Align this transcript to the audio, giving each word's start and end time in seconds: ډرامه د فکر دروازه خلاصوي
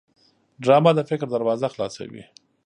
ډرامه 0.63 0.91
د 0.95 0.99
فکر 1.09 1.27
دروازه 1.35 1.67
خلاصوي 1.73 2.23